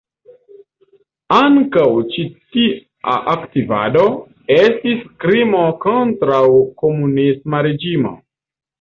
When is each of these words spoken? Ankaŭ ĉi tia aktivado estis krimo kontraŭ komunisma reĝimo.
Ankaŭ 1.39 1.83
ĉi 2.15 2.25
tia 2.55 3.19
aktivado 3.35 4.09
estis 4.59 5.07
krimo 5.27 5.65
kontraŭ 5.87 6.45
komunisma 6.85 7.67
reĝimo. 7.73 8.21